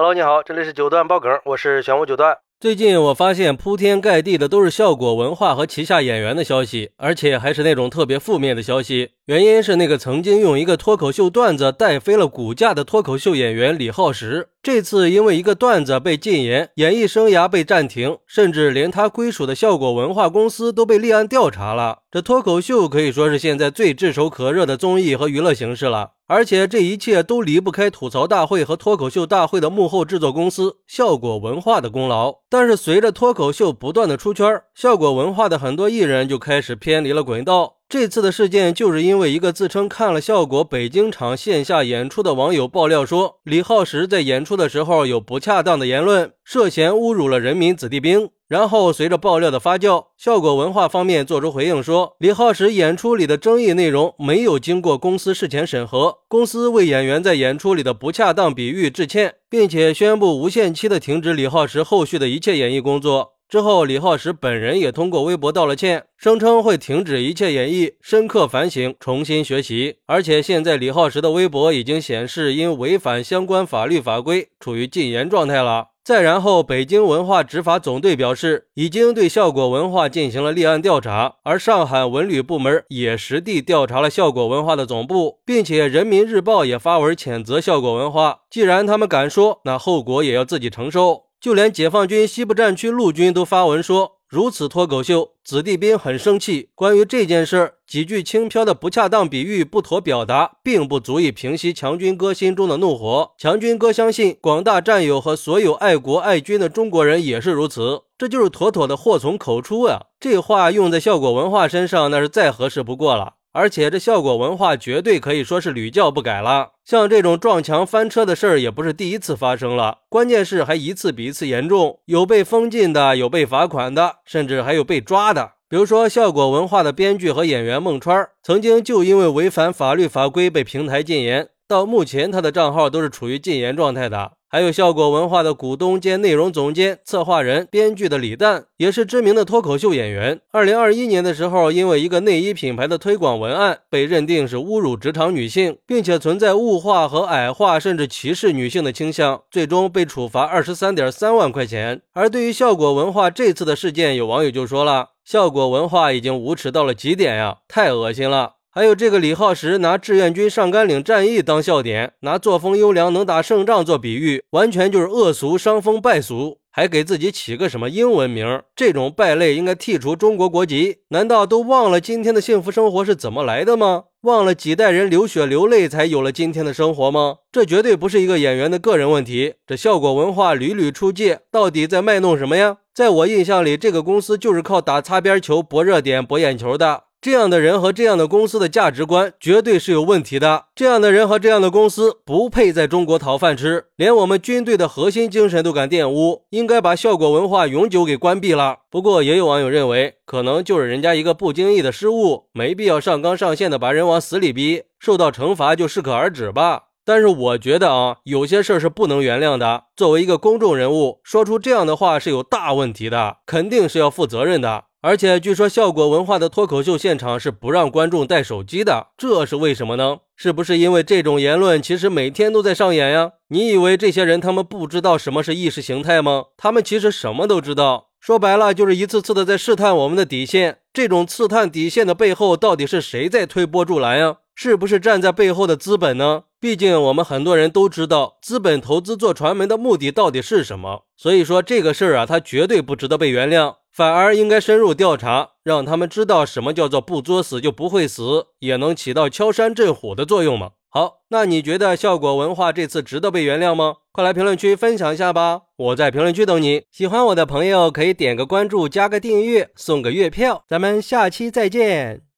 [0.00, 2.38] Hello，你好，这里是九段爆梗，我是玄武九段。
[2.60, 9.10] 最近我发现铺天盖地的都是效果文化和旗下演员的消息，而且还是那种特别负面的消息。
[9.26, 22.00] 原因是那个曾经用一个脱口秀段子带飞了股价的脱口秀演员李浩石，这次因为一个段子被禁言，演艺生涯被暂停，甚至连他归属的效果文化公司都被立案调查了。
[22.10, 26.10] 这脱口秀可以说是现在最炙手可热的综艺和娱乐形式了。
[26.26, 32.40] 而且这一切都离不开吐槽大会和脱口秀大会的幕后制作公司效果文化的功劳。
[32.50, 37.77] 但是随着脱口秀不断的出圈，效果文化的很多艺人就开始偏离了轨道。
[37.90, 48.28] 这次的事件就是因为一个自称看了效果北京场线下演出的网友爆料说，李浩石在演出的时候有不恰当的言论，涉嫌侮辱了人民子弟兵。
[48.46, 63.37] 然后随着爆料的发酵，效果文化方面做出回应说，李浩石演出里的争议内容没有经过公司事前审核，公司为演员在演出里的不恰当比喻致歉，并且宣布无限期的停止李浩石后续的一切演艺工作。
[63.48, 69.96] 之后，李浩石本人也通过微博道了歉，声称会停止一切演绎，深刻反省，重新学习。
[70.04, 75.86] 而且现在李浩石的微博已经显示因违反相关法律法规，处于禁言状态了。
[76.04, 88.40] 再然后，北京文化执法总队表示，已经对效果文化进行了立案调查，而上海文旅部门也实地调查了效果文化的总部，并且人民日报也发文谴责效果文化。
[88.50, 91.27] 既然他们敢说，那后果也要自己承受。
[91.40, 94.16] 就连解放军西部战区陆军都发文说。
[94.28, 96.68] 如此脱口秀，子弟兵很生气。
[96.74, 103.30] 关于这件事，几句轻飘的不恰当比喻、不妥表达，并不足以平息强军哥心中的怒火。
[103.38, 108.02] 强军哥相信，广大战友和所有爱国爱军的中国人也是如此。
[108.18, 110.02] 这就是妥妥的祸从口出啊！
[110.20, 113.36] 这话用在效果文化身上，那是再合适不过了。
[113.58, 125.54] 而且这效果文化绝对可以说是屡教不改了，像这种撞墙翻车的事儿也不是第一次发生了，关键是还一次比一次严重，有被封禁的，有被罚款的，甚至还有被抓的。
[125.68, 134.34] 比如说效果文化的编剧和演员孟川，曾经就因为违反法律法规被平台禁言，到目前他的账号都是处于禁言状态的。
[134.50, 140.40] 还有效果文化的股东兼内容总监、策划人、编剧的李诞，也是知名的脱口秀演员。
[140.50, 152.00] 二零二一年的时候，因为一个内衣品牌的推广文案，被认定是侮辱职场女性，并且存在物化和矮化甚至歧视女性的倾向，最终被处罚二十三点三万块钱。
[152.14, 168.60] 而对于效果文化这次的事件，有网友就说了：“效果文化已经无耻到了极点呀，太恶心了。”还有这个李浩石拿志愿军上甘岭战役当笑点，拿作风优良能打胜仗做比喻，完全就是恶俗伤风败俗，还给自己起个什么英文名？
[168.76, 170.98] 这种败类应该剔除中国国籍？
[171.08, 174.04] 难道都忘了今天的幸福生活是怎么来的吗？
[174.20, 177.36] 忘了几代人流血流泪才有了今天的生活吗？
[177.50, 179.54] 这绝对不是一个演员的个人问题。
[179.66, 182.76] 这效果文化屡屡出界，到底在卖弄什么呀？
[182.94, 187.04] 在我印象里，这个公司就是靠打擦边球博热点博眼球的。
[187.20, 190.66] 这样的人和这样的公司的价值观绝对是有问题的。
[190.72, 198.78] 这样的人和这样的公司不配在中国讨饭吃，连我们军队的核心精神都敢玷污，应该把效果文化永久给关闭了。
[198.88, 206.84] 不过，也有网友认为，可能就是人家一个不经意的失误，没必要上纲上线的把人往死里逼，受到惩罚就适可而止吧。
[207.04, 209.84] 但是我觉得啊，有些事儿是不能原谅的。
[209.96, 214.84] 作为一个公众人物，说出这样的话是有大问题的，肯定是要负责任的。
[215.00, 220.18] 而且据说效果文化的脱口秀现场是不让观众带手机的，这是为什么呢？
[220.34, 223.32] 是不是因为这种言论其实每天都在上演呀？
[223.50, 226.46] 你以为这些人他们不知道什么是意识形态吗？
[226.56, 230.78] 他们其实什么都知道，说白了就是一次次的在试探我们的底线。
[230.92, 234.38] 这种刺探底线的背后，到底是谁在推波助澜呀？
[234.56, 236.42] 是不是站在背后的资本呢？
[236.60, 241.04] 毕竟我们很多人都知道，资本投资做传媒的目的到底是什么。
[241.16, 243.76] 所以说这个事儿啊，它绝对不值得被原谅。
[243.92, 250.70] 反而应该深入调查，让他们知道什么叫做不作死就不会死，也能起到敲山震虎的作用嘛？
[250.88, 253.96] 好，那你觉得效果文化这次值得被原谅吗？
[254.12, 256.82] 快来评论区分享一下吧，我在评论区等你。
[256.90, 260.64] 喜欢我的朋友可以点个关注，加个订阅，送个月票。
[260.68, 262.22] 咱们下期再见。